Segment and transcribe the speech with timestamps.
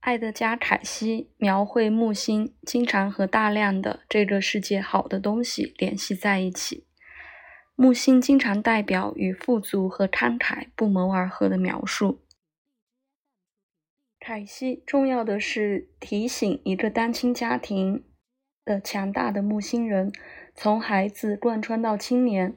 [0.00, 6.86] 爱德加·凯西描绘木星经常和大量的这个世界好的东西联系在一起。
[7.74, 12.22] 木星经常代表与富足和慷慨不谋而合的描述。
[14.18, 18.04] 凯西重要的是提醒一个单亲家庭
[18.64, 20.10] 的强大的木星人，
[20.54, 22.54] 从孩子贯穿到青年，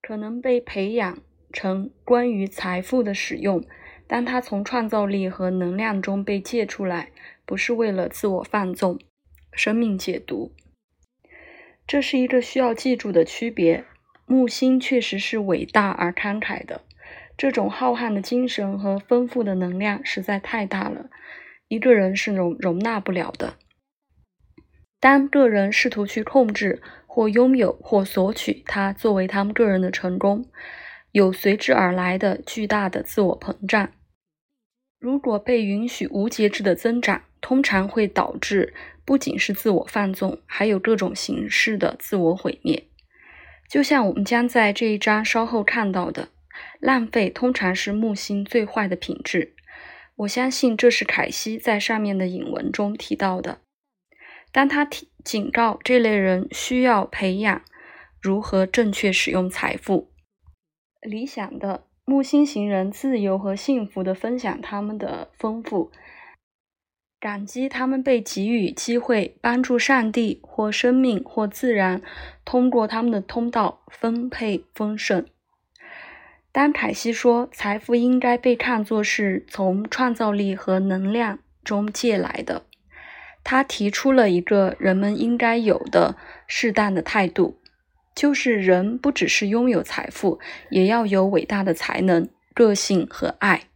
[0.00, 1.18] 可能被培养
[1.52, 3.62] 成关于财富的使用。
[4.08, 7.10] 当他从创造力和能量中被借出来，
[7.44, 8.98] 不是为了自我放纵、
[9.52, 10.52] 生命解读，
[11.86, 13.84] 这是一个需要记住的区别。
[14.24, 16.82] 木星确实是伟大而慷慨的，
[17.36, 21.10] 这种浩瀚的精神和丰富的能量实在太大了，
[21.68, 23.54] 一个人是容容纳不了的。
[25.00, 30.46] 当个人试图去控制或拥有或索取它作为他们个人的成功，
[31.12, 33.90] 有随之而来的巨大的自我膨胀。
[34.98, 42.84] 如果被允许无节制的增长，通常会导致不仅是自我放纵，还有各种形式的自我毁灭。
[43.70, 46.30] 就像我们将在这一章稍后看到的，
[46.80, 49.54] 浪费通常是木星最坏的品质。
[50.16, 53.60] 我相信这是凯西在上面的引文中提到的。
[54.50, 57.62] 当他提警告这类人需要培养
[58.20, 60.10] 如何正确使用财富，
[61.02, 61.87] 理想的。
[62.08, 65.92] 木星行人自由和幸福地分享他们的丰富，
[67.20, 72.00] 感激他们被给予机会，帮助上帝或生命或自然
[72.46, 75.26] 通过他们的通道分配丰盛。
[76.50, 82.64] 当凯西说财富应该被看作是从创造力和能量中借来的，
[83.44, 87.57] 他提出了一个人们应该有的适当的态度。
[88.18, 93.68] 就是人不只是拥有财富，也要有伟大的才能、个性和爱。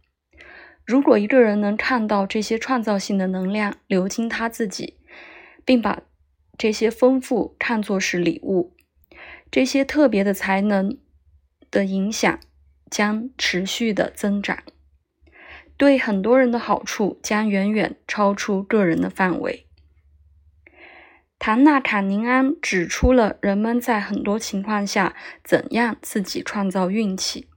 [0.85, 4.97] 如果一个人能看到这些创造性的能量流经他自己，
[5.63, 6.01] 并把
[6.57, 8.73] 这些丰富看作是礼物，
[9.49, 10.97] 这些特别的才能
[11.71, 12.37] 的影响
[12.91, 14.61] 将持续的增长，
[15.77, 19.65] 对很多人的好处将远远超出个人的范围。
[21.45, 27.49] 唐纳·卡宁安指出了人们在很多情况下怎样自己创造运气，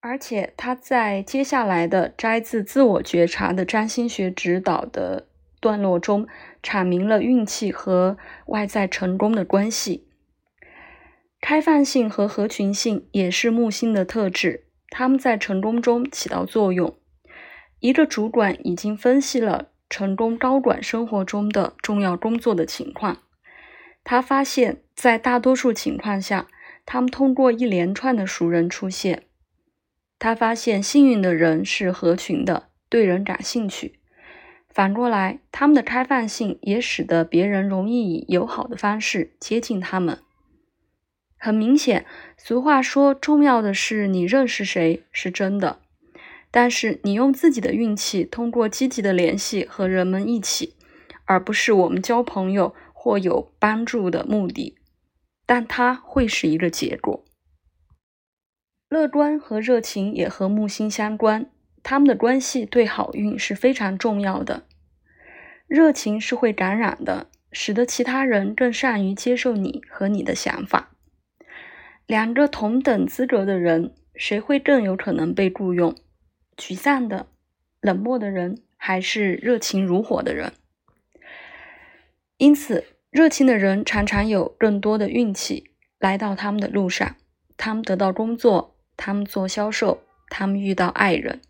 [0.00, 5.28] 而且他在接下来的摘自自我觉察的占星学指导的
[5.60, 6.26] 段落中
[6.62, 8.16] 阐明了运气和
[8.46, 10.08] 外在成功的关系。
[11.42, 16.96] 开放性和合群性也是木星的特质，他们在成功中起到作用。
[17.80, 19.71] 一个主管已经分析了。
[19.92, 23.18] 成功高管生活中的重要工作的情况，
[24.02, 26.48] 他发现，在大多数情况下，
[26.86, 29.24] 他们通过一连串的熟人出现。
[30.18, 33.98] 他发现，幸运的人是合群的，对人感兴趣。
[34.70, 40.20] 反过来，他们的开放性也使得别人容易以友好的方式接近他们。
[41.36, 42.06] 很明显，
[42.38, 45.80] 俗话说“重要的是你认识谁”是真的。
[46.52, 50.76] 但是你用自己的运气，通过积极的联系和人们一起，
[51.24, 54.76] 而不是我们交朋友或有帮助的目的，
[55.46, 57.24] 但它会是一个结果。
[58.90, 61.50] 乐观和热情也和木星相关，
[61.82, 64.64] 他们的关系对好运是非常重要的。
[65.66, 70.90] 热情是会感染的，使得其他人更善于接受你和你的想法。
[72.06, 75.96] 两个同等资格的人，谁会更有可能被雇佣？
[76.56, 77.26] 沮丧的、
[77.80, 80.52] 冷漠的人，还是热情如火的人？
[82.36, 87.16] 因此，热情的人常常有更多的运气来到他们的路上。
[87.56, 91.40] 他们得到工作，他们做销售，他们遇到爱人。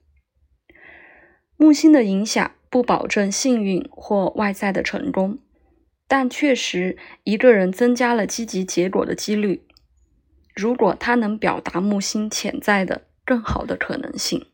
[1.57, 5.39] 木星的影响不保证幸运或外在的成功，
[6.07, 9.65] 但确实一个人增加了积极结果的几率。
[10.55, 14.47] 如果他能表达木星潜在的更好的可能性。